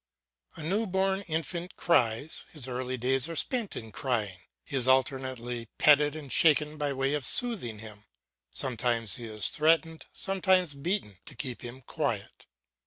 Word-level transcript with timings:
The 0.55 0.63
new 0.63 0.87
born 0.87 1.21
infant 1.27 1.75
cries, 1.75 2.45
his 2.51 2.67
early 2.67 2.97
days 2.97 3.29
are 3.29 3.35
spent 3.35 3.75
in 3.75 3.91
crying. 3.91 4.39
He 4.63 4.75
is 4.75 4.87
alternately 4.87 5.67
petted 5.77 6.15
and 6.15 6.33
shaken 6.33 6.79
by 6.79 6.91
way 6.91 7.13
of 7.13 7.23
soothing 7.23 7.77
him; 7.77 8.05
sometimes 8.49 9.17
he 9.17 9.25
is 9.27 9.49
threatened, 9.49 10.07
sometimes 10.11 10.73
beaten, 10.73 11.19
to 11.27 11.35
keep 11.35 11.61
him 11.61 11.81
quiet. 11.81 12.47